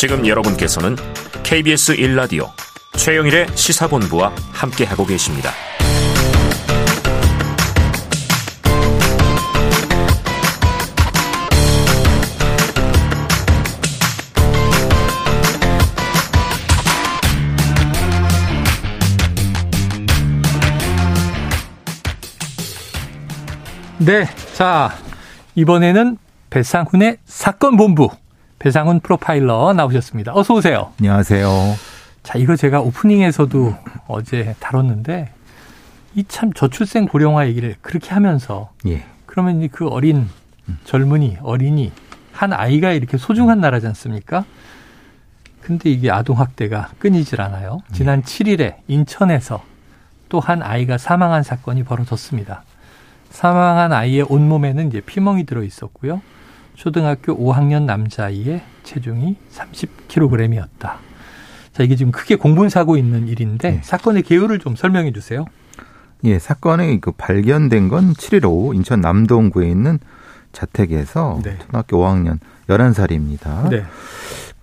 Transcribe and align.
지금 0.00 0.26
여러분께서는 0.26 0.96
KBS 1.42 1.94
1라디오 1.96 2.48
최영일의 2.96 3.48
시사본부와 3.54 4.34
함께하고 4.50 5.04
계십니다. 5.04 5.50
네. 23.98 24.24
자, 24.54 24.96
이번에는 25.56 26.16
배상훈의 26.48 27.18
사건 27.26 27.76
본부. 27.76 28.08
배상훈 28.64 29.00
프로파일러 29.00 29.72
나오셨습니다. 29.72 30.32
어서 30.34 30.52
오세요. 30.54 30.92
안녕하세요. 31.00 31.48
자, 32.22 32.38
이거 32.38 32.56
제가 32.56 32.80
오프닝에서도 32.82 33.74
어제 34.06 34.54
다뤘는데 34.60 35.32
이 36.14 36.24
참 36.28 36.52
저출생 36.52 37.06
고령화 37.06 37.46
얘기를 37.48 37.74
그렇게 37.80 38.10
하면서 38.10 38.70
예. 38.86 39.04
그러면 39.26 39.66
그 39.70 39.88
어린 39.88 40.28
젊은이 40.84 41.38
어린이 41.42 41.90
한 42.32 42.52
아이가 42.52 42.92
이렇게 42.92 43.16
소중한 43.16 43.60
나라지 43.60 43.86
않습니까? 43.86 44.44
근데 45.62 45.88
이게 45.90 46.10
아동 46.10 46.38
학대가 46.38 46.90
끊이질 46.98 47.40
않아요. 47.40 47.78
지난 47.92 48.22
7일에 48.22 48.76
인천에서 48.88 49.62
또 50.28 50.38
한 50.40 50.62
아이가 50.62 50.98
사망한 50.98 51.42
사건이 51.44 51.84
벌어졌습니다. 51.84 52.62
사망한 53.30 53.92
아이의 53.92 54.26
온몸에는 54.28 54.88
이제 54.88 55.00
피멍이 55.00 55.46
들어 55.46 55.62
있었고요. 55.62 56.20
초등학교 56.80 57.36
5학년 57.36 57.82
남자아이의 57.82 58.62
체중이 58.84 59.36
30kg이었다. 59.52 60.92
자, 61.74 61.82
이게 61.82 61.94
지금 61.94 62.10
크게 62.10 62.36
공분사고 62.36 62.96
있는 62.96 63.28
일인데 63.28 63.70
네. 63.70 63.80
사건의 63.82 64.22
개요를 64.22 64.60
좀 64.60 64.76
설명해 64.76 65.12
주세요. 65.12 65.44
예, 66.24 66.38
사건이 66.38 67.02
그 67.02 67.12
발견된 67.12 67.88
건 67.90 68.14
7일 68.14 68.46
오후 68.46 68.74
인천 68.74 69.02
남동구에 69.02 69.68
있는 69.68 69.98
자택에서 70.52 71.40
네. 71.44 71.58
초등학교 71.58 71.98
5학년 71.98 72.38
11살입니다. 72.66 73.68
네. 73.68 73.84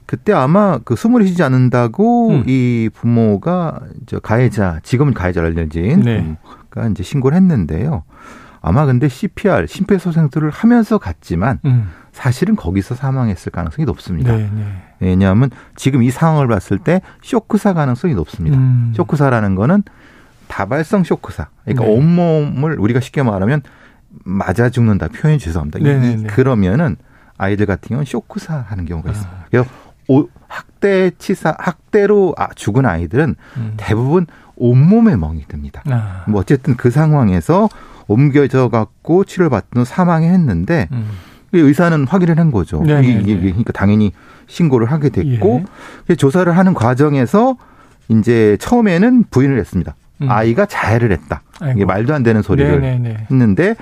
그때 0.07 0.33
아마 0.33 0.79
그 0.79 0.95
숨을 0.95 1.27
쉬지 1.27 1.43
않는다고 1.43 2.29
음. 2.29 2.43
이 2.47 2.89
부모가 2.95 3.79
저 4.07 4.19
가해자, 4.19 4.79
지금은 4.81 5.13
가해자를 5.13 5.49
알려진 5.49 5.99
네. 5.99 6.35
부모가 6.41 6.89
이제 6.89 7.03
신고를 7.03 7.37
했는데요. 7.37 8.05
아마 8.67 8.85
근데 8.85 9.07
CPR, 9.07 9.65
심폐소생술을 9.67 10.49
하면서 10.49 10.97
갔지만 10.97 11.59
음. 11.63 11.89
사실은 12.11 12.57
거기서 12.57 12.95
사망했을 12.95 13.51
가능성이 13.51 13.85
높습니다. 13.85 14.35
네, 14.35 14.49
네. 14.53 14.63
왜냐하면 14.99 15.49
지금 15.77 16.03
이 16.03 16.11
상황을 16.11 16.47
봤을 16.47 16.77
때 16.77 17.01
쇼크사 17.21 17.73
가능성이 17.73 18.13
높습니다. 18.13 18.57
음. 18.57 18.91
쇼크사라는 18.95 19.55
거는 19.55 19.83
다발성 20.49 21.05
쇼크사. 21.05 21.47
그러니까 21.63 21.85
네. 21.85 21.91
온몸을 21.95 22.77
우리가 22.79 22.99
쉽게 22.99 23.23
말하면 23.23 23.61
맞아 24.25 24.69
죽는다. 24.69 25.07
표현 25.09 25.37
죄송합니다. 25.39 25.79
이- 25.79 25.83
네네네. 25.83 26.27
그러면은 26.27 26.97
아이들 27.37 27.65
같은 27.67 27.87
경우는 27.89 28.05
쇼크사 28.05 28.65
하는 28.67 28.83
경우가. 28.85 29.11
아. 29.11 29.45
그래서 29.49 29.69
오- 30.09 30.27
학대 30.49 31.11
치사 31.19 31.55
학대로 31.57 32.33
아- 32.37 32.49
죽은 32.55 32.85
아이들은 32.85 33.35
음. 33.57 33.73
대부분 33.77 34.25
온몸에 34.57 35.15
멍이 35.15 35.45
듭니다. 35.47 35.83
아. 35.89 36.23
뭐 36.27 36.41
어쨌든 36.41 36.75
그 36.75 36.89
상황에서 36.89 37.69
옮겨져 38.07 38.69
갖고 38.69 39.23
치료를 39.23 39.49
받던 39.49 39.81
후 39.81 39.85
사망했는데 39.85 40.89
음. 40.91 41.09
이 41.53 41.59
의사는 41.59 42.05
확인을 42.07 42.39
한 42.39 42.51
거죠. 42.51 42.81
네네네. 42.81 43.07
이게, 43.07 43.31
이게 43.31 43.41
그러니까 43.49 43.71
당연히 43.71 44.11
신고를 44.47 44.91
하게 44.91 45.09
됐고 45.09 45.63
예. 46.09 46.15
조사를 46.15 46.55
하는 46.55 46.73
과정에서 46.73 47.57
이제 48.09 48.57
처음에는 48.59 49.25
부인을 49.29 49.59
했습니다. 49.59 49.95
음. 50.21 50.31
아이가 50.31 50.65
자해를 50.65 51.11
했다. 51.11 51.41
이게 51.57 51.65
아이고. 51.65 51.85
말도 51.85 52.13
안 52.13 52.23
되는 52.23 52.41
소리를 52.41 52.81
네네네. 52.81 53.27
했는데 53.29 53.75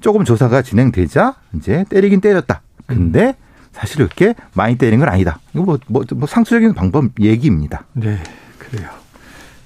조금 0.00 0.24
조사가 0.24 0.62
진행되자 0.62 1.34
이제 1.56 1.84
때리긴 1.88 2.20
때렸다. 2.20 2.62
근데 2.86 3.28
음. 3.28 3.32
사실 3.72 3.96
그렇게 3.98 4.34
많이 4.54 4.76
때린 4.76 5.00
건 5.00 5.08
아니다. 5.08 5.38
이거 5.54 5.64
뭐, 5.64 5.78
뭐, 5.86 6.04
뭐 6.14 6.26
상투적인 6.26 6.74
방법 6.74 7.06
얘기입니다. 7.20 7.84
네, 7.94 8.18
그래요. 8.58 8.88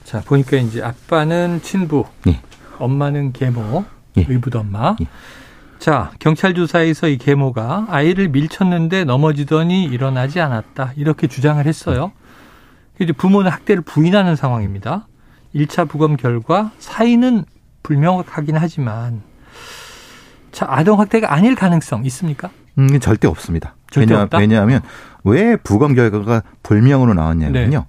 자, 0.05 0.21
보니까 0.21 0.59
이제 0.59 0.82
아빠는 0.82 1.60
친부, 1.62 2.05
예. 2.28 2.41
엄마는 2.78 3.32
계모, 3.32 3.84
예. 4.16 4.27
의붓엄마. 4.28 4.97
예. 5.00 5.06
자, 5.78 6.10
경찰 6.19 6.54
조사에서 6.54 7.09
이 7.09 7.19
계모가 7.19 7.87
아이를 7.88 8.28
밀쳤는데 8.28 9.04
넘어지더니 9.04 9.84
일어나지 9.84 10.41
않았다. 10.41 10.93
이렇게 10.97 11.27
주장을 11.27 11.65
했어요. 11.65 12.12
이제 12.99 13.12
부모는 13.12 13.50
학대를 13.50 13.82
부인하는 13.82 14.37
상황입니다. 14.37 15.06
1차 15.55 15.88
부검 15.88 16.16
결과 16.16 16.71
사인은 16.78 17.44
불명확하긴 17.82 18.56
하지만 18.56 19.22
자, 20.50 20.66
아동 20.69 21.00
학대가 21.00 21.32
아닐 21.32 21.55
가능성 21.55 22.05
있습니까? 22.06 22.50
음, 22.78 22.99
절대 23.00 23.28
없습니다. 23.28 23.75
절대 23.91 24.15
왜냐, 24.15 24.22
없다? 24.25 24.38
왜냐하면 24.38 24.81
왜 25.25 25.56
부검 25.56 25.94
결과가 25.94 26.43
불명으로 26.62 27.15
나왔냐면요. 27.15 27.78
네. 27.78 27.87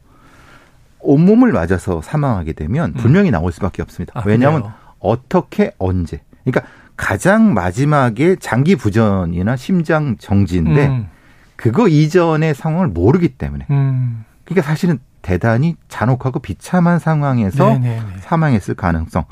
온몸을 0.99 1.53
맞아서 1.53 2.01
사망하게 2.01 2.53
되면 2.53 2.93
불명이 2.93 3.31
나올 3.31 3.51
수밖에 3.51 3.81
없습니다. 3.81 4.19
아, 4.19 4.23
왜냐하면 4.25 4.63
그래요? 4.63 4.73
어떻게 5.07 5.71
언제. 5.77 6.21
그러니까 6.43 6.69
가장 6.95 7.53
마지막에 7.53 8.35
장기 8.37 8.75
부전이나 8.75 9.55
심장 9.55 10.17
정지인데 10.17 10.87
음, 10.87 11.07
그거 11.55 11.87
이전의 11.87 12.55
상황을 12.55 12.87
모르기 12.87 13.29
때문에. 13.29 13.65
음, 13.69 14.25
그러니까 14.45 14.67
사실은 14.67 14.99
대단히 15.21 15.75
잔혹하고 15.89 16.39
비참한 16.39 16.99
상황에서 16.99 17.73
네네네. 17.73 18.01
사망했을 18.21 18.75
가능성. 18.75 19.25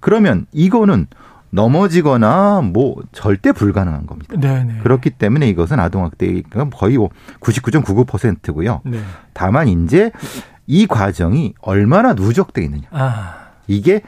그러면 0.00 0.46
이거는 0.52 1.06
넘어지거나 1.50 2.62
뭐 2.62 2.96
절대 3.12 3.52
불가능한 3.52 4.06
겁니다. 4.06 4.34
네네. 4.40 4.78
그렇기 4.82 5.10
때문에 5.10 5.46
이것은 5.48 5.78
아동학대가 5.78 6.70
거의 6.70 6.96
뭐 6.96 7.10
99.99%고요. 7.40 8.80
네. 8.84 8.98
다만 9.34 9.68
이제 9.68 10.10
이 10.66 10.86
과정이 10.86 11.54
얼마나 11.60 12.14
누적돼 12.14 12.62
있느냐. 12.64 12.84
아, 12.90 13.34
이게 13.66 14.00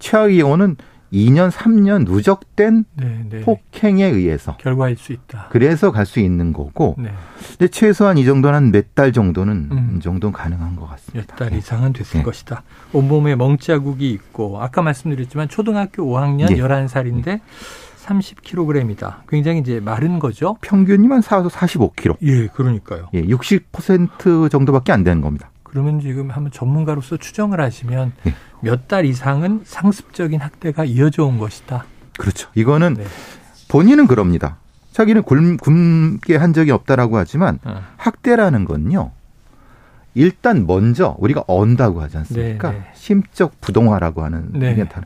최악의 0.00 0.38
경우는 0.38 0.76
2년, 1.12 1.50
3년 1.50 2.04
누적된 2.04 2.84
네네. 2.96 3.40
폭행에 3.44 4.04
의해서 4.06 4.56
결과일 4.58 4.96
수 4.96 5.12
있다. 5.12 5.48
그래서 5.50 5.90
갈 5.90 6.06
수 6.06 6.20
있는 6.20 6.52
거고 6.52 6.94
네. 6.98 7.10
근데 7.58 7.66
최소한 7.68 8.16
이 8.16 8.24
정도는 8.24 8.70
몇 8.70 8.94
달 8.94 9.12
정도는 9.12 9.68
음. 9.72 9.94
이 9.96 10.00
정도는 10.00 10.32
가능한 10.32 10.76
것 10.76 10.88
같습니다. 10.88 11.34
몇 11.34 11.36
달 11.50 11.58
이상은 11.58 11.92
됐을 11.92 12.18
네. 12.18 12.22
것이다. 12.22 12.62
온몸에 12.92 13.34
멍자국이 13.34 14.08
있고 14.10 14.62
아까 14.62 14.82
말씀드렸지만 14.82 15.48
초등학교 15.48 16.04
5학년 16.04 16.50
예. 16.52 16.56
11살인데 16.56 17.40
30kg이다. 18.06 19.14
굉장히 19.28 19.60
이제 19.60 19.80
마른 19.80 20.18
거죠. 20.18 20.56
평균이면 20.62 21.20
4, 21.22 21.42
45kg. 21.42 22.16
예, 22.22 22.46
그러니까요. 22.48 23.08
예, 23.14 23.22
60% 23.22 24.50
정도밖에 24.50 24.92
안 24.92 25.04
되는 25.04 25.20
겁니다. 25.20 25.50
그러면 25.70 26.00
지금 26.00 26.30
한번 26.30 26.50
전문가로서 26.50 27.16
추정을 27.16 27.60
하시면 27.60 28.12
예. 28.26 28.34
몇달 28.60 29.04
이상은 29.04 29.60
상습적인 29.64 30.40
학대가 30.40 30.84
이어져 30.84 31.24
온 31.24 31.38
것이다. 31.38 31.84
그렇죠. 32.18 32.50
이거는 32.56 32.94
네. 32.94 33.04
본인은 33.68 34.08
그럽니다. 34.08 34.56
자기는 34.90 35.22
굶, 35.22 35.56
굶게 35.56 36.34
한 36.34 36.52
적이 36.52 36.72
없다라고 36.72 37.16
하지만 37.18 37.60
어. 37.64 37.82
학대라는 37.96 38.64
건요. 38.64 39.12
일단 40.14 40.66
먼저 40.66 41.14
우리가 41.20 41.44
언다고 41.46 42.02
하지 42.02 42.16
않습니까? 42.18 42.72
네, 42.72 42.78
네. 42.78 42.84
심적 42.94 43.60
부동화라고 43.60 44.24
하는 44.24 44.50
네. 44.52 44.74
게 44.74 44.88
다- 44.88 45.02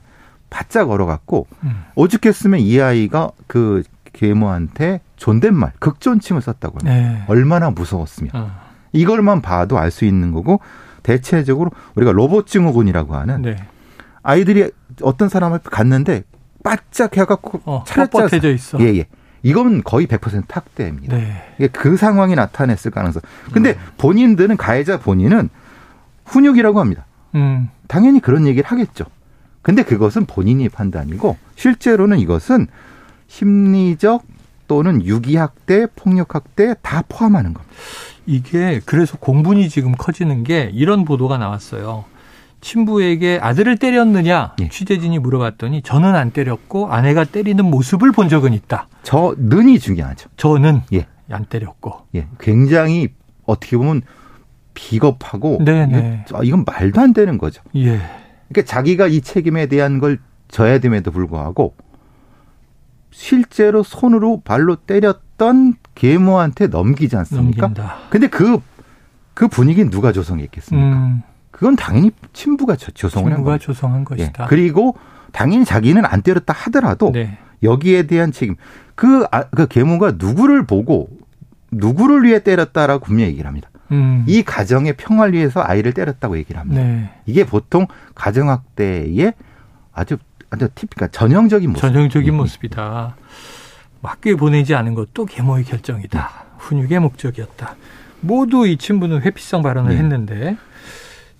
바짝 0.48 0.90
얼어갖고 0.90 1.46
음. 1.64 1.84
오죽했으면 1.94 2.60
이 2.60 2.80
아이가 2.80 3.30
그 3.46 3.82
계모한테 4.14 5.00
존댓말, 5.16 5.72
극존칭을 5.78 6.40
썼다고 6.40 6.78
합니다. 6.78 6.94
네. 6.94 7.22
얼마나 7.26 7.68
무서웠으면 7.70 8.30
어. 8.34 8.63
이걸만 8.94 9.42
봐도 9.42 9.78
알 9.78 9.90
수 9.90 10.04
있는 10.06 10.32
거고 10.32 10.60
대체적으로 11.02 11.70
우리가 11.94 12.12
로봇 12.12 12.46
증후군이라고 12.46 13.14
하는 13.14 13.42
네. 13.42 13.56
아이들이 14.22 14.70
어떤 15.02 15.28
사람을 15.28 15.58
갔는데 15.58 16.22
바짝 16.62 17.16
해갖고 17.16 17.60
어, 17.66 17.84
차렷 17.86 18.10
뻣뻣해져 18.10 18.54
있어. 18.54 18.80
예, 18.80 18.86
예. 18.96 19.06
이건 19.42 19.82
거의 19.82 20.06
100% 20.06 20.44
학대입니다. 20.48 21.16
네. 21.18 21.54
이게 21.58 21.68
그 21.68 21.98
상황이 21.98 22.34
나타냈을 22.34 22.90
가능성. 22.90 23.20
근데 23.52 23.76
본인들은 23.98 24.56
가해자 24.56 24.98
본인은 24.98 25.50
훈육이라고 26.24 26.80
합니다. 26.80 27.04
음. 27.34 27.68
당연히 27.86 28.20
그런 28.20 28.46
얘기를 28.46 28.64
하겠죠. 28.70 29.04
근데 29.60 29.82
그것은 29.82 30.24
본인이 30.24 30.68
판단이고 30.70 31.36
실제로는 31.56 32.18
이것은 32.20 32.68
심리적 33.26 34.22
또는 34.66 35.04
유기학대, 35.04 35.86
폭력학대 35.94 36.74
다 36.82 37.02
포함하는 37.08 37.54
겁니다. 37.54 37.74
이게 38.26 38.80
그래서 38.84 39.18
공분이 39.18 39.68
지금 39.68 39.92
커지는 39.92 40.44
게 40.44 40.70
이런 40.72 41.04
보도가 41.04 41.38
나왔어요. 41.38 42.04
친부에게 42.60 43.38
아들을 43.42 43.76
때렸느냐 43.76 44.54
예. 44.60 44.68
취재진이 44.70 45.18
물어봤더니 45.18 45.82
저는 45.82 46.14
안 46.14 46.30
때렸고 46.30 46.90
아내가 46.90 47.24
때리는 47.24 47.62
모습을 47.62 48.12
본 48.12 48.30
적은 48.30 48.54
있다. 48.54 48.88
저 49.02 49.34
는이 49.36 49.78
중요하죠. 49.78 50.30
저는 50.38 50.80
예. 50.94 51.06
안 51.30 51.44
때렸고. 51.44 52.06
예. 52.14 52.26
굉장히 52.40 53.08
어떻게 53.44 53.76
보면 53.76 54.00
비겁하고 54.72 55.62
네네. 55.62 56.24
이건, 56.26 56.40
아, 56.40 56.42
이건 56.42 56.64
말도 56.64 57.00
안 57.00 57.12
되는 57.12 57.36
거죠. 57.36 57.62
예. 57.76 58.00
그러니까 58.48 58.62
자기가 58.64 59.08
이 59.08 59.20
책임에 59.20 59.66
대한 59.66 59.98
걸 59.98 60.18
져야 60.48 60.78
됨에도 60.78 61.10
불구하고 61.10 61.74
실제로 63.16 63.84
손으로 63.84 64.40
발로 64.44 64.74
때렸던 64.74 65.74
계모한테 65.94 66.66
넘기지 66.66 67.16
않습니까? 67.16 67.68
넘긴다. 67.68 67.96
근데 68.10 68.26
그, 68.26 68.58
그 69.34 69.46
분위기는 69.46 69.88
누가 69.88 70.10
조성했겠습니까? 70.10 70.96
음, 70.96 71.22
그건 71.52 71.76
당연히 71.76 72.10
친부가 72.32 72.74
조- 72.74 72.90
조성을 72.90 73.30
한 73.30 73.36
친구가 73.36 73.52
거죠. 73.52 73.66
조성한 73.72 74.00
예. 74.00 74.04
것이다. 74.04 74.46
그리고 74.46 74.96
당연히 75.30 75.64
자기는 75.64 76.04
안 76.04 76.22
때렸다 76.22 76.52
하더라도 76.52 77.12
네. 77.12 77.38
여기에 77.62 78.08
대한 78.08 78.32
책임. 78.32 78.56
그, 78.96 79.24
아, 79.30 79.44
그 79.44 79.68
계모가 79.68 80.14
누구를 80.18 80.66
보고 80.66 81.08
누구를 81.70 82.24
위해 82.24 82.40
때렸다라고 82.42 83.04
분명히 83.04 83.30
얘기를 83.30 83.46
합니다. 83.46 83.70
음, 83.92 84.24
이 84.26 84.42
가정의 84.42 84.96
평화를 84.96 85.34
위해서 85.34 85.62
아이를 85.62 85.92
때렸다고 85.92 86.36
얘기를 86.36 86.60
합니다. 86.60 86.82
네. 86.82 87.10
이게 87.26 87.46
보통 87.46 87.86
가정학대의 88.16 89.34
아주 89.92 90.16
아주 90.54 90.68
티피가 90.74 91.08
전형적인 91.08 91.70
모습. 91.70 91.80
전형적인 91.82 92.32
음, 92.32 92.36
모습이다. 92.38 93.16
뭐 94.00 94.10
학교에 94.10 94.34
보내지 94.36 94.74
않은 94.74 94.94
것도 94.94 95.26
계모의 95.26 95.64
결정이다. 95.64 96.30
훈육의 96.58 97.00
목적이었다. 97.00 97.76
모두 98.20 98.66
이 98.66 98.76
친부는 98.76 99.22
회피성 99.22 99.62
발언을 99.62 99.90
네. 99.92 99.98
했는데, 99.98 100.56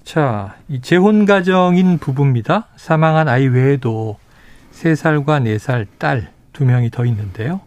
자, 0.03 0.57
이 0.69 0.81
재혼 0.83 1.25
가정인 1.25 1.99
부부입니다. 1.99 2.67
사망한 2.77 3.29
아이 3.29 3.47
외에도 3.47 4.19
세살과네 4.73 5.59
살 5.59 5.87
딸 5.99 6.29
두 6.53 6.65
명이 6.65 6.91
더 6.91 7.05
있는데요. 7.07 7.61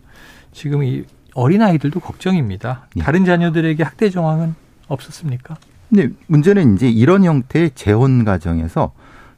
지금 0.54 0.84
이 0.84 1.04
어린 1.34 1.62
아이들도 1.62 2.00
걱정입니다. 2.00 2.88
예. 2.98 3.02
다른 3.02 3.26
자녀들에게 3.26 3.84
학대 3.84 4.10
정황은 4.10 4.56
없었습니까? 4.88 5.58
근데 5.90 6.10
문제는 6.28 6.76
이제 6.76 6.90
이런 6.90 7.24
형태의 7.26 7.72
재혼 7.76 8.24
가정에서 8.24 8.94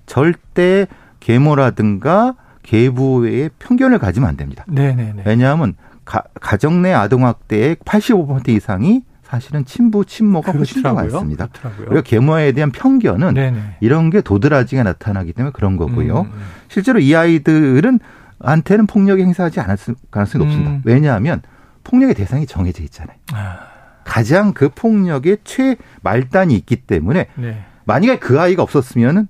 절대 0.05 0.87
계모라든가 1.19 2.35
계부의 2.63 3.51
편견을 3.59 3.99
가지면 3.99 4.29
안 4.29 4.37
됩니다. 4.37 4.65
네네네. 4.67 5.23
왜냐하면 5.25 5.75
가, 6.05 6.23
가정 6.39 6.81
내 6.81 6.93
아동학대의 6.93 7.77
85% 7.77 8.49
이상이 8.49 9.03
사실은 9.23 9.63
친부 9.63 10.05
친모가 10.05 10.51
훨씬 10.51 10.81
더. 10.81 10.93
많습니다. 10.93 11.47
그렇더라고요. 11.47 11.87
우리가 11.87 12.01
계모에 12.01 12.51
대한 12.51 12.71
편견은 12.71 13.35
네네. 13.35 13.77
이런 13.79 14.09
게 14.09 14.21
도드라지게 14.21 14.81
나타나기 14.81 15.33
때문에 15.33 15.51
그런 15.53 15.77
거고요. 15.77 16.21
음, 16.21 16.25
음. 16.25 16.41
실제로 16.67 16.99
이 16.99 17.15
아이들은 17.15 17.99
한테는 18.39 18.87
폭력이 18.87 19.21
행사하지 19.21 19.59
않았을 19.59 19.95
가능성이 20.09 20.45
높습니다. 20.45 20.71
음. 20.71 20.81
왜냐하면 20.83 21.41
폭력의 21.83 22.15
대상이 22.15 22.47
정해져 22.47 22.81
있잖아요. 22.83 23.15
아, 23.33 23.59
가장 24.03 24.53
그 24.53 24.69
폭력의 24.69 25.39
최말단이 25.43 26.55
있기 26.55 26.77
때문에 26.77 27.27
네. 27.35 27.63
만약에 27.85 28.17
그 28.17 28.39
아이가 28.39 28.63
없었으면은 28.63 29.27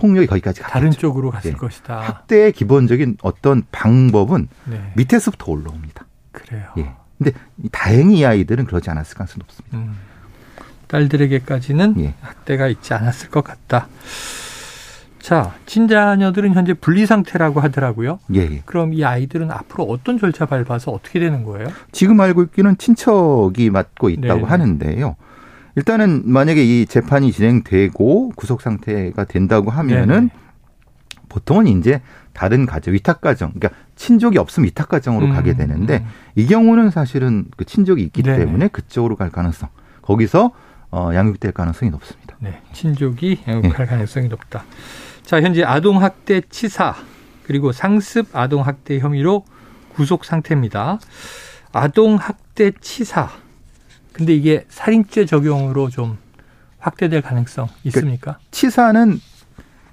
폭력이 0.00 0.26
거기까지 0.26 0.62
다른 0.62 0.88
갔겠죠. 0.88 1.00
쪽으로 1.00 1.30
갔을 1.30 1.50
예. 1.50 1.54
것이다. 1.54 2.00
학대의 2.00 2.52
기본적인 2.52 3.18
어떤 3.22 3.62
방법은 3.70 4.48
네. 4.64 4.92
밑에서부터 4.96 5.52
올라옵니다. 5.52 6.06
그래요. 6.32 6.64
예. 6.78 6.92
근데 7.18 7.32
다행히 7.70 8.20
이 8.20 8.24
아이들은 8.24 8.64
그러지 8.64 8.88
않았을 8.88 9.14
가능성이 9.14 9.40
높습니다. 9.40 9.76
음. 9.76 9.96
딸들에게까지는 10.86 11.94
예. 12.00 12.14
학대가 12.22 12.66
있지 12.68 12.94
않았을 12.94 13.28
것 13.28 13.44
같다. 13.44 13.88
자, 15.20 15.54
친자녀들은 15.66 16.54
현재 16.54 16.72
분리 16.72 17.04
상태라고 17.04 17.60
하더라고요. 17.60 18.20
예, 18.34 18.40
예. 18.40 18.62
그럼 18.64 18.94
이 18.94 19.04
아이들은 19.04 19.50
앞으로 19.50 19.84
어떤 19.84 20.18
절차 20.18 20.46
밟아서 20.46 20.92
어떻게 20.92 21.20
되는 21.20 21.44
거예요? 21.44 21.68
지금 21.92 22.18
알고 22.20 22.44
있기는 22.44 22.78
친척이 22.78 23.68
맡고 23.68 24.08
있다고 24.08 24.40
네네. 24.40 24.44
하는데요. 24.48 25.16
일단은 25.76 26.22
만약에 26.24 26.62
이 26.62 26.86
재판이 26.86 27.32
진행되고 27.32 28.32
구속 28.36 28.60
상태가 28.60 29.24
된다고 29.24 29.70
하면은 29.70 30.06
네네. 30.06 30.30
보통은 31.28 31.66
이제 31.66 32.02
다른 32.32 32.66
가정, 32.66 32.94
위탁 32.94 33.20
가정, 33.20 33.52
그러니까 33.52 33.80
친족이 33.96 34.38
없으면 34.38 34.66
위탁 34.66 34.88
가정으로 34.88 35.26
음, 35.26 35.32
가게 35.32 35.54
되는데 35.54 35.98
음. 35.98 36.08
이 36.34 36.46
경우는 36.46 36.90
사실은 36.90 37.46
그 37.56 37.64
친족이 37.64 38.02
있기 38.02 38.22
네네. 38.22 38.38
때문에 38.38 38.68
그쪽으로 38.68 39.16
갈 39.16 39.30
가능성, 39.30 39.68
거기서 40.02 40.52
어, 40.90 41.10
양육될 41.14 41.52
가능성이 41.52 41.90
높습니다. 41.92 42.36
네, 42.40 42.60
친족이 42.72 43.42
양육할 43.46 43.86
가능성이 43.86 44.28
높다. 44.28 44.64
자, 45.22 45.40
현재 45.40 45.62
아동 45.62 46.02
학대 46.02 46.40
치사 46.40 46.94
그리고 47.44 47.70
상습 47.72 48.34
아동 48.34 48.62
학대 48.66 48.98
혐의로 48.98 49.44
구속 49.94 50.24
상태입니다. 50.24 50.98
아동 51.72 52.16
학대 52.16 52.72
치사. 52.80 53.28
근데 54.20 54.34
이게 54.34 54.66
살인죄 54.68 55.24
적용으로 55.24 55.88
좀 55.88 56.18
확대될 56.78 57.22
가능성 57.22 57.68
있습니까? 57.84 58.38
치사는 58.50 59.18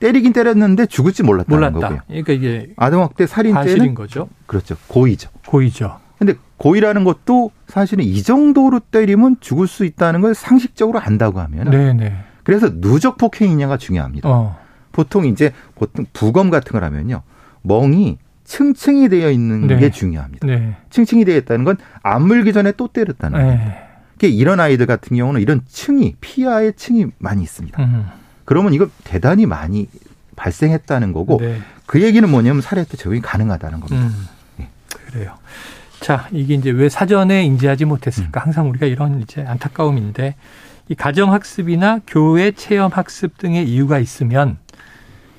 때리긴 0.02 0.34
때렸는데 0.34 0.86
죽을지 0.88 1.24
몰랐다는 1.24 1.58
몰랐다. 1.72 1.80
거고요. 1.88 2.02
그러니까 2.10 2.34
이게 2.34 2.74
아동학대 2.76 3.26
살인죄는 3.26 3.96
거죠. 3.96 4.28
그렇죠 4.46 4.76
고의죠. 4.88 5.30
고의죠. 5.46 6.00
근데 6.20 6.34
고의라는 6.58 7.06
것도 7.06 7.52
사실은 7.68 8.04
이 8.04 8.22
정도로 8.22 8.82
때리면 8.82 9.38
죽을 9.40 9.66
수 9.66 9.86
있다는 9.86 10.20
걸 10.20 10.36
상식적으로 10.36 11.00
안다고 11.00 11.40
하면 11.40 11.68
은 11.68 11.72
네네. 11.72 12.14
그래서 12.44 12.70
누적 12.82 13.18
폭행이냐가 13.18 13.78
중요합니다. 13.78 14.28
어. 14.30 14.58
보통 14.92 15.24
이제 15.26 15.54
보통 15.76 16.06
부검 16.12 16.50
같은 16.50 16.74
걸 16.74 16.84
하면요 16.84 17.22
멍이 17.62 18.18
층층이 18.44 19.08
되어 19.08 19.32
있는 19.32 19.68
네. 19.68 19.78
게 19.78 19.90
중요합니다. 19.90 20.46
네. 20.48 20.76
층층이 20.90 21.24
되어 21.24 21.38
있다는 21.38 21.64
건 21.64 21.78
안 22.04 22.24
물기 22.28 22.52
전에 22.52 22.74
또 22.74 22.90
때렸다는 22.90 23.40
거예요. 23.40 23.52
네. 23.54 23.58
그러니까 23.64 23.87
이런 24.26 24.60
아이들 24.60 24.86
같은 24.86 25.16
경우는 25.16 25.42
이런 25.42 25.62
층이 25.68 26.16
피하의 26.22 26.74
층이 26.76 27.08
많이 27.20 27.44
있습니다. 27.44 27.84
음. 27.84 28.06
그러면 28.46 28.74
이거 28.74 28.88
대단히 29.04 29.46
많이 29.46 29.88
발생했다는 30.36 31.14
거고 31.14 31.38
네. 31.40 31.60
그 31.86 32.02
얘기는 32.02 32.28
뭐냐면 32.30 32.62
때 32.86 32.98
적용이 32.98 33.22
가능하다는 33.22 33.80
겁니다. 33.80 34.08
음. 34.08 34.28
예. 34.62 34.68
그래요. 34.90 35.36
자, 36.00 36.28
이게 36.32 36.54
이제 36.54 36.70
왜 36.70 36.90
사전에 36.90 37.44
인지하지 37.44 37.86
음. 37.86 37.90
못했을까? 37.90 38.40
항상 38.40 38.70
우리가 38.70 38.86
이런 38.86 39.22
이제 39.22 39.42
안타까움인데 39.42 40.36
이 40.90 40.96
가정 40.96 41.34
학습이나 41.34 42.00
교회 42.08 42.52
체험 42.52 42.92
학습 42.92 43.38
등의 43.38 43.68
이유가 43.68 44.00
있으면 44.00 44.58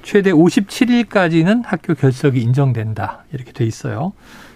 최대 0.02 0.30
57일까지는 0.32 1.62
학교 1.64 1.94
결석이 1.94 2.40
인정된다. 2.40 3.24
이렇게 3.32 3.52
돼 3.52 3.64
있어요. 3.64 4.12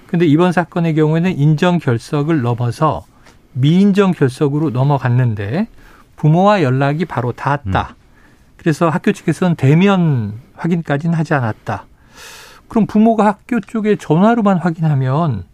근데 0.06 0.26
이번 0.26 0.52
사건의 0.52 0.94
경우에는 0.94 1.38
인정 1.38 1.78
결석을 1.78 2.42
넘어서 2.42 3.06
미인정 3.52 4.12
결석으로 4.12 4.70
넘어갔는데 4.70 5.68
부모와 6.16 6.62
연락이 6.62 7.04
바로 7.04 7.32
닿았다. 7.32 7.96
그래서 8.56 8.88
학교 8.88 9.12
측에서는 9.12 9.56
대면 9.56 10.34
확인까지는 10.54 11.16
하지 11.16 11.34
않았다. 11.34 11.84
그럼 12.68 12.86
부모가 12.86 13.26
학교 13.26 13.60
쪽에 13.60 13.96
전화로만 13.96 14.58
확인하면 14.58 15.44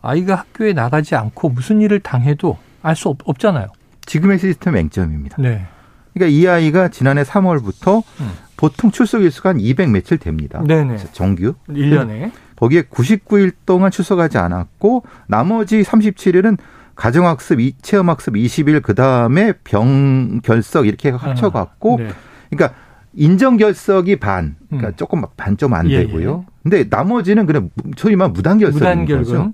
아이가 0.00 0.36
학교에 0.36 0.72
나가지 0.72 1.14
않고 1.14 1.48
무슨 1.50 1.80
일을 1.80 2.00
당해도 2.00 2.58
알 2.82 2.96
수 2.96 3.14
없잖아요. 3.24 3.68
지금의 4.06 4.38
시스템 4.38 4.74
맹점입니다. 4.74 5.36
네. 5.40 5.66
그러니까 6.12 6.36
이 6.36 6.46
아이가 6.46 6.88
지난해 6.88 7.22
3월부터 7.22 8.02
음. 8.20 8.30
보통 8.56 8.90
출석 8.90 9.22
일수가 9.22 9.50
한 9.50 9.60
200 9.60 9.90
며칠 9.90 10.18
됩니다. 10.18 10.62
네네. 10.66 10.98
정규. 11.12 11.54
1년에. 11.68 12.32
거기에 12.56 12.82
99일 12.82 13.52
동안 13.66 13.90
출석하지 13.90 14.38
않았고 14.38 15.04
나머지 15.26 15.82
37일은 15.82 16.58
가정학습, 16.94 17.60
이- 17.60 17.74
체험학습 17.82 18.34
20일 18.34 18.82
그 18.82 18.94
다음에 18.94 19.52
병결석 19.64 20.86
이렇게 20.86 21.10
합쳐 21.10 21.50
갖고 21.50 21.96
네. 21.98 22.08
그러니까 22.50 22.78
인정 23.14 23.56
결석이 23.58 24.16
반, 24.16 24.56
그러니까 24.68 24.88
음. 24.90 24.92
조금 24.96 25.22
반 25.36 25.56
좀안 25.56 25.90
예, 25.90 26.06
되고요. 26.06 26.46
근데 26.62 26.84
나머지는 26.88 27.44
그냥 27.44 27.68
소위 27.96 28.16
말 28.16 28.30
무단 28.30 28.58
결석인 28.58 29.04
거죠. 29.04 29.52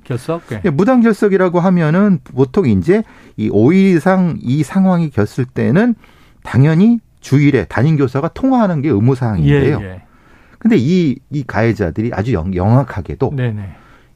네. 0.55 0.61
예, 0.67 0.71
무단 0.71 1.01
결석이라고 1.01 1.59
하면은 1.59 2.21
보통 2.23 2.67
이제 2.67 3.03
이 3.37 3.49
5일 3.51 3.97
이상 3.97 4.37
이 4.41 4.63
상황이 4.63 5.11
겼을 5.11 5.45
때는 5.45 5.95
당연히 6.45 7.01
주일에 7.21 7.65
담임 7.65 7.97
교사가 7.97 8.29
통화하는 8.29 8.81
게 8.81 8.91
의무 8.91 9.15
사항인데요. 9.17 9.79
예, 9.83 9.85
예. 9.85 10.03
근데 10.61 10.77
이, 10.77 11.17
이 11.31 11.45
가해자들이 11.45 12.11
아주 12.13 12.33
영, 12.33 12.55
영악하게도 12.55 13.33
네네. 13.35 13.71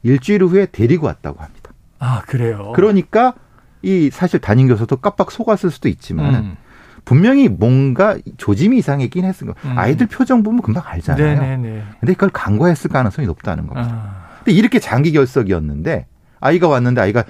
일주일 0.04 0.42
후에 0.44 0.66
데리고 0.70 1.06
왔다고 1.06 1.40
합니다. 1.40 1.61
아, 2.04 2.22
그래요. 2.26 2.72
그러니까 2.74 3.34
이 3.82 4.10
사실 4.12 4.40
담임 4.40 4.66
교사도 4.68 4.96
깜빡 4.96 5.30
속았을 5.30 5.70
수도 5.70 5.88
있지만 5.88 6.34
은 6.34 6.40
음. 6.40 6.56
분명히 7.04 7.48
뭔가 7.48 8.16
조짐이 8.36 8.78
이상했긴 8.78 9.24
했을 9.24 9.46
거. 9.46 9.54
음. 9.64 9.78
아이들 9.78 10.06
표정 10.08 10.42
보면 10.42 10.62
금방 10.62 10.82
알잖아요. 10.86 11.40
네네네. 11.40 11.82
근데 12.00 12.12
그걸 12.14 12.30
간과했을 12.30 12.90
가능성이 12.90 13.26
높다는 13.26 13.66
겁니다. 13.66 13.90
아, 13.92 14.36
근데 14.38 14.52
이렇게 14.52 14.78
장기 14.80 15.12
결석이었는데 15.12 16.06
아이가 16.40 16.66
왔는데 16.68 17.00
아이가 17.00 17.24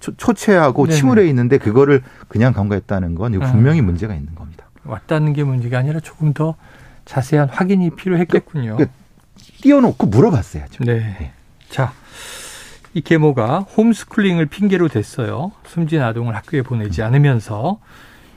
초, 0.00 0.14
초췌하고 0.16 0.86
네네. 0.86 0.98
침울해 0.98 1.26
있는데 1.28 1.58
그거를 1.58 2.02
그냥 2.28 2.52
간과했다는 2.54 3.14
건 3.14 3.34
이거 3.34 3.46
아. 3.46 3.52
분명히 3.52 3.80
문제가 3.82 4.14
있는 4.14 4.34
겁니다. 4.34 4.64
왔다는 4.84 5.32
게 5.32 5.44
문제가 5.44 5.78
아니라 5.78 6.00
조금 6.00 6.32
더 6.34 6.56
자세한 7.04 7.48
확인이 7.50 7.90
필요했겠군요. 7.90 8.76
그- 8.76 8.88
띄워놓고 9.62 10.06
물어봤어야죠. 10.06 10.84
네. 10.84 11.16
네. 11.18 11.32
자, 11.70 11.92
이 12.94 13.00
계모가 13.00 13.60
홈스쿨링을 13.76 14.46
핑계로 14.46 14.88
댔어요. 14.88 15.50
숨진 15.66 16.00
아동을 16.00 16.36
학교에 16.36 16.62
보내지 16.62 17.02
않으면서 17.02 17.80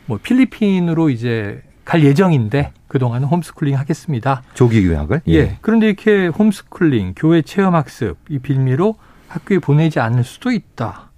뭐 0.08 0.20
필리핀으로 0.22 1.12
이제 1.12 1.62
갈 1.86 2.04
예정인데 2.04 2.74
그동안은 2.88 3.28
홈스쿨링 3.28 3.78
하겠습니다. 3.78 4.42
조기 4.56 4.82
유학을? 4.82 5.22
예. 5.28 5.34
예. 5.34 5.58
그런데 5.62 5.88
이렇게 5.88 6.28
홈스쿨링, 6.28 7.14
교회 7.16 7.44
체험 7.44 7.76
학습 7.76 8.18
이 8.30 8.40
빌미로 8.40 8.96
학교에 9.28 9.60
보내지 9.60 10.00
않을 10.00 10.24
수도 10.24 10.52
있다. 10.52 11.12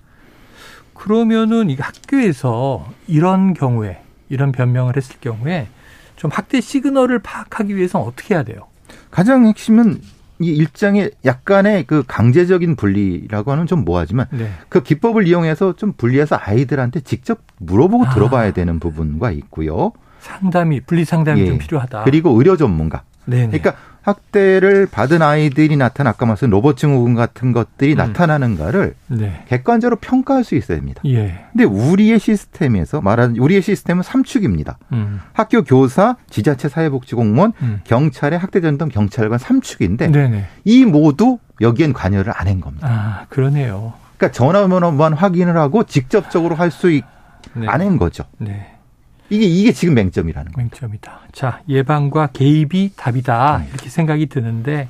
그러면은 0.94 1.70
이 1.70 1.76
학교에서 1.76 2.92
이런 3.08 3.54
경우에 3.54 4.02
이런 4.28 4.52
변명을 4.52 4.98
했을 4.98 5.16
경우에 5.22 5.70
좀 6.18 6.30
학대 6.34 6.60
시그널을 6.60 7.20
파악하기 7.20 7.76
위해서는 7.78 8.06
어떻게 8.06 8.36
해야 8.36 8.44
돼요? 8.44 8.68
가장 9.10 9.48
핵심은 9.48 10.02
이 10.42 10.48
일장의 10.48 11.12
약간의 11.26 11.84
그 11.84 12.04
강제적인 12.08 12.76
분리라고 12.76 13.52
하는 13.52 13.68
좀 13.68 13.84
뭐하지만 13.84 14.28
네. 14.32 14.50
그 14.70 14.82
기법을 14.82 15.28
이용해서 15.28 15.74
좀 15.76 15.94
분리해서 15.94 16.38
아이들한테 16.40 17.02
직접 17.02 17.40
물어보고 17.58 18.06
아. 18.06 18.10
들어봐야 18.14 18.52
되는 18.52 18.80
부분과 18.80 19.32
있고요. 19.32 19.92
상담이 20.20 20.82
분리 20.82 21.06
상담이 21.06 21.42
예. 21.42 21.46
좀 21.48 21.58
필요하다. 21.58 22.04
그리고 22.04 22.32
의료 22.32 22.56
전문가. 22.56 23.04
네네. 23.26 23.60
그러니까 23.60 23.76
학대를 24.02 24.88
받은 24.88 25.22
아이들이 25.22 25.76
나타나 25.78 26.12
아까 26.12 26.26
말씀 26.26 26.50
로봇 26.50 26.78
증후군 26.78 27.16
같은 27.16 27.52
것들이 27.52 27.94
음. 27.94 27.98
나타나는가를 27.98 28.96
네. 29.08 29.44
객관적으로 29.48 29.98
평가할 29.98 30.44
수 30.44 30.56
있어야 30.56 30.78
됩니다. 30.78 31.02
예. 31.06 31.46
근데 31.52 31.64
우리의 31.66 32.20
시스템에서 32.20 33.02
말하는 33.02 33.38
우리의 33.38 33.62
시스템은 33.62 34.04
삼축입니다. 34.04 34.78
음. 34.94 35.20
학교 35.34 35.64
교사, 35.64 36.16
지자체 36.30 36.70
사회복지공무원, 36.70 37.54
음. 37.62 37.82
경찰의 37.84 38.40
학대 38.40 38.62
전담 38.62 38.90
경찰관 38.90 39.38
삼축인데 39.40 40.08
네네. 40.08 40.46
이 40.66 40.86
모두 40.86 41.38
여기엔 41.62 41.94
관여를 41.94 42.34
안 42.36 42.48
한 42.48 42.62
겁니다. 42.62 42.88
아, 42.90 43.26
그러네요. 43.30 43.94
그러니까 44.18 44.32
전화번호만 44.36 45.14
확인을 45.14 45.56
하고 45.58 45.84
직접적으로 45.84 46.56
할 46.56 46.72
수 46.72 46.90
안한 47.56 47.92
네. 47.94 47.98
거죠. 47.98 48.24
네. 48.38 48.76
이게 49.30 49.46
이게 49.46 49.72
지금 49.72 49.94
맹점이라는 49.96 50.52
거예요. 50.52 50.70
맹점이다. 50.72 51.20
자, 51.32 51.62
예방과 51.70 52.28
개입이 52.34 52.94
답이다. 52.96 53.64
이렇게 53.70 53.90
생각이 53.90 54.26
드는데 54.28 54.88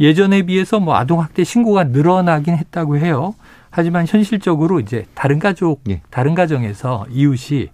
예전에 0.00 0.42
비해서 0.42 0.80
뭐 0.80 0.96
아동 0.96 1.20
학대 1.20 1.44
신고가 1.44 1.84
늘어나긴 1.84 2.56
했다고 2.56 2.98
해요. 2.98 3.34
하지만 3.70 4.06
현실적으로 4.06 4.80
이제 4.80 5.06
다른 5.14 5.38
가족, 5.38 5.82
예. 5.88 6.00
다른 6.10 6.34
가정에서 6.34 7.06
이웃이 7.10 7.68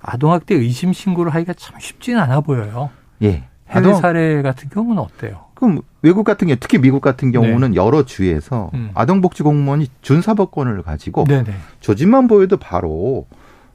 아동 0.00 0.32
학대 0.32 0.54
의심 0.54 0.92
신고를 0.92 1.34
하기가 1.34 1.54
참 1.54 1.78
쉽지는 1.80 2.20
않아 2.20 2.40
보여요. 2.40 2.90
예. 3.22 3.44
해외 3.68 3.94
사례 3.94 4.40
같은 4.42 4.70
경우는 4.70 5.02
어때요? 5.02 5.44
그럼 5.54 5.80
외국 6.00 6.24
같은 6.24 6.46
경우 6.46 6.56
특히 6.58 6.78
미국 6.78 7.00
같은 7.00 7.32
경우는 7.32 7.72
네. 7.72 7.76
여러 7.76 8.04
주에서 8.04 8.70
음. 8.74 8.90
아동복지 8.94 9.42
공무원이 9.42 9.88
준사법권을 10.00 10.82
가지고 10.82 11.24
네네. 11.24 11.52
조짐만 11.80 12.28
보여도 12.28 12.56
바로 12.56 13.26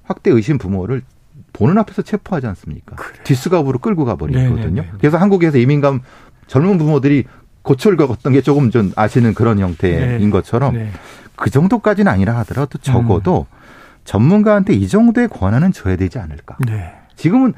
학대 0.04 0.32
의심 0.32 0.58
부모를 0.58 1.04
보는 1.54 1.78
앞에서 1.78 2.02
체포하지 2.02 2.48
않습니까? 2.48 2.96
그래. 2.96 3.20
뒷수갑으로 3.24 3.80
끌고 3.80 4.06
가버리거든요. 4.06 4.56
네네네. 4.56 4.72
네, 4.72 4.82
네. 4.82 4.92
그래서 5.00 5.18
한국에서 5.18 5.58
이민감 5.58 6.02
젊은 6.48 6.78
부모들이 6.78 7.26
고초를 7.62 7.98
겪었던 7.98 8.34
게 8.34 8.42
조금 8.42 8.72
좀 8.72 8.92
아시는 8.96 9.34
그런 9.34 9.60
형태인 9.60 10.18
네. 10.20 10.30
것처럼 10.30 10.74
네. 10.74 10.92
그 11.36 11.50
정도까지는 11.50 12.12
아니라 12.12 12.38
하더라도 12.40 12.78
적어도 12.80 13.48
음. 13.50 13.58
전문가한테 14.04 14.74
이 14.74 14.88
정도의 14.88 15.30
권한은 15.30 15.72
줘야 15.72 15.96
되지 15.96 16.20
않을까. 16.20 16.58
네. 16.66 16.94
지금은 17.16 17.54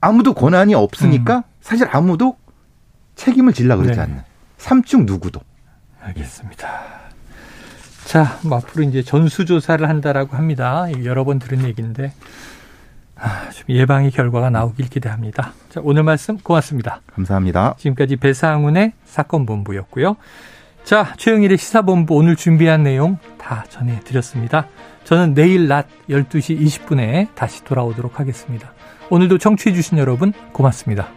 아무도 0.00 0.34
권한이 0.34 0.74
없으니까 0.74 1.38
음. 1.38 1.42
사실 1.60 1.88
아무도 1.90 2.36
책임을 3.16 3.52
질라 3.52 3.76
그러지 3.76 3.96
네. 3.96 4.02
않는. 4.02 4.20
삼중 4.58 5.06
누구도. 5.06 5.40
알겠습니다. 6.00 6.68
자, 8.04 8.38
뭐 8.44 8.58
앞으로 8.58 8.84
이제 8.84 9.02
전수조사를 9.02 9.88
한다라고 9.88 10.36
합니다. 10.36 10.86
여러 11.02 11.24
번 11.24 11.40
들은 11.40 11.64
얘기인데 11.64 12.12
아, 13.18 13.48
좀 13.50 13.64
예방의 13.68 14.10
결과가 14.10 14.50
나오길 14.50 14.88
기대합니다. 14.88 15.52
자, 15.70 15.80
오늘 15.82 16.02
말씀 16.02 16.38
고맙습니다. 16.38 17.00
감사합니다. 17.14 17.74
지금까지 17.78 18.16
배상훈의 18.16 18.92
사건 19.04 19.46
본부였고요. 19.46 20.16
자, 20.84 21.14
최영일의 21.16 21.58
시사본부 21.58 22.14
오늘 22.14 22.36
준비한 22.36 22.82
내용 22.82 23.18
다 23.38 23.64
전해드렸습니다. 23.70 24.68
저는 25.04 25.34
내일 25.34 25.66
낮 25.66 25.86
12시 26.08 26.60
20분에 26.60 27.34
다시 27.34 27.64
돌아오도록 27.64 28.20
하겠습니다. 28.20 28.72
오늘도 29.10 29.38
청취해주신 29.38 29.98
여러분 29.98 30.32
고맙습니다. 30.52 31.15